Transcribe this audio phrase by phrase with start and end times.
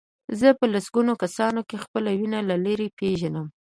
[0.39, 3.47] زه په سلګونه کسانو کې خپله وینه له لرې پېژنم.